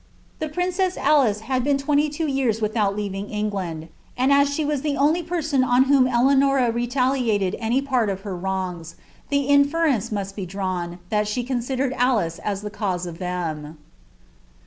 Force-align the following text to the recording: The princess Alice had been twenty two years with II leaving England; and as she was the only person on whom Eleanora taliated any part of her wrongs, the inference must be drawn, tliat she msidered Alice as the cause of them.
The 0.39 0.49
princess 0.49 0.97
Alice 0.97 1.41
had 1.41 1.63
been 1.63 1.77
twenty 1.77 2.09
two 2.09 2.25
years 2.25 2.59
with 2.59 2.75
II 2.75 2.87
leaving 2.95 3.29
England; 3.29 3.89
and 4.17 4.33
as 4.33 4.51
she 4.51 4.65
was 4.65 4.81
the 4.81 4.97
only 4.97 5.21
person 5.21 5.63
on 5.63 5.83
whom 5.83 6.07
Eleanora 6.07 6.71
taliated 6.87 7.55
any 7.59 7.83
part 7.83 8.09
of 8.09 8.21
her 8.21 8.35
wrongs, 8.35 8.95
the 9.29 9.41
inference 9.41 10.11
must 10.11 10.35
be 10.35 10.47
drawn, 10.47 10.97
tliat 11.11 11.27
she 11.27 11.45
msidered 11.45 11.93
Alice 11.95 12.39
as 12.39 12.63
the 12.63 12.71
cause 12.71 13.05
of 13.05 13.19
them. 13.19 13.77